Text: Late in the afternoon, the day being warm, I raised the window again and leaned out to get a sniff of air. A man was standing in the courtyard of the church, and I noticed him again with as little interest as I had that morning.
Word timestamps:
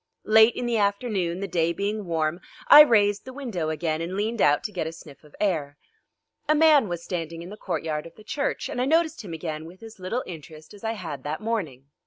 Late 0.25 0.55
in 0.55 0.65
the 0.65 0.79
afternoon, 0.79 1.41
the 1.41 1.47
day 1.47 1.73
being 1.73 2.07
warm, 2.07 2.41
I 2.69 2.81
raised 2.81 3.23
the 3.23 3.31
window 3.33 3.69
again 3.69 4.01
and 4.01 4.15
leaned 4.17 4.41
out 4.41 4.63
to 4.63 4.71
get 4.71 4.87
a 4.87 4.91
sniff 4.91 5.23
of 5.23 5.35
air. 5.39 5.77
A 6.49 6.55
man 6.55 6.87
was 6.89 7.03
standing 7.03 7.43
in 7.43 7.51
the 7.51 7.55
courtyard 7.55 8.07
of 8.07 8.15
the 8.15 8.23
church, 8.23 8.67
and 8.67 8.81
I 8.81 8.85
noticed 8.85 9.21
him 9.23 9.33
again 9.33 9.63
with 9.65 9.83
as 9.83 9.99
little 9.99 10.23
interest 10.25 10.73
as 10.73 10.83
I 10.83 10.93
had 10.93 11.21
that 11.25 11.39
morning. 11.39 11.85